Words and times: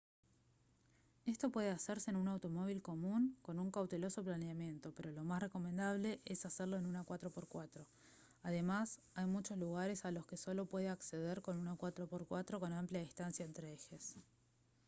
esto 1.27 1.51
puede 1.51 1.69
hacerse 1.69 2.09
en 2.09 2.17
un 2.17 2.27
automóvil 2.27 2.81
común 2.81 3.37
con 3.43 3.59
un 3.59 3.69
cauteloso 3.69 4.23
planeamiento 4.23 4.91
pero 4.95 5.11
lo 5.11 5.23
más 5.23 5.43
recomendable 5.43 6.19
es 6.25 6.43
hacerlo 6.43 6.77
en 6.77 6.87
una 6.87 7.05
4x4; 7.05 7.85
además 8.41 8.99
hay 9.13 9.27
muchos 9.27 9.59
lugares 9.59 10.03
a 10.05 10.09
los 10.09 10.25
que 10.25 10.37
solo 10.37 10.63
se 10.63 10.69
puede 10.71 10.89
acceder 10.89 11.43
con 11.43 11.59
una 11.59 11.75
4x4 11.77 12.57
con 12.59 12.73
amplia 12.73 12.99
distancia 13.01 13.45
entre 13.45 13.73
ejes 13.73 14.15